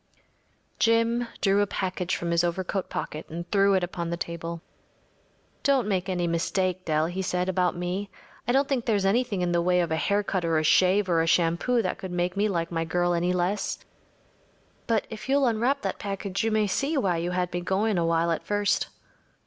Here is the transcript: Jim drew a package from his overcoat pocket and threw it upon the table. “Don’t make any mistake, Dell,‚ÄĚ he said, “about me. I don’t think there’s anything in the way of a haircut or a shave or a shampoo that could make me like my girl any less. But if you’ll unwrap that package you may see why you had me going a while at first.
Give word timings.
Jim 0.79 1.27
drew 1.41 1.61
a 1.61 1.67
package 1.67 2.15
from 2.15 2.31
his 2.31 2.43
overcoat 2.43 2.89
pocket 2.89 3.23
and 3.29 3.47
threw 3.51 3.75
it 3.75 3.83
upon 3.83 4.09
the 4.09 4.17
table. 4.17 4.59
“Don’t 5.61 5.87
make 5.87 6.09
any 6.09 6.25
mistake, 6.25 6.83
Dell,‚ÄĚ 6.85 7.11
he 7.11 7.21
said, 7.21 7.47
“about 7.47 7.75
me. 7.77 8.09
I 8.47 8.51
don’t 8.51 8.67
think 8.67 8.85
there’s 8.85 9.05
anything 9.05 9.41
in 9.41 9.51
the 9.51 9.61
way 9.61 9.79
of 9.79 9.91
a 9.91 9.97
haircut 9.97 10.43
or 10.43 10.57
a 10.57 10.63
shave 10.63 11.07
or 11.07 11.21
a 11.21 11.27
shampoo 11.27 11.83
that 11.83 11.99
could 11.99 12.09
make 12.11 12.35
me 12.35 12.49
like 12.49 12.71
my 12.71 12.83
girl 12.83 13.13
any 13.13 13.31
less. 13.31 13.77
But 14.87 15.05
if 15.11 15.29
you’ll 15.29 15.45
unwrap 15.45 15.83
that 15.83 15.99
package 15.99 16.43
you 16.43 16.49
may 16.49 16.65
see 16.65 16.97
why 16.97 17.17
you 17.17 17.29
had 17.29 17.53
me 17.53 17.61
going 17.61 17.99
a 17.99 18.05
while 18.07 18.31
at 18.31 18.43
first. 18.43 18.87